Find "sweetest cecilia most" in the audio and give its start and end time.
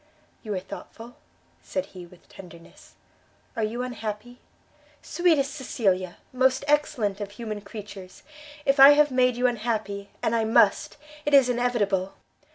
5.03-6.65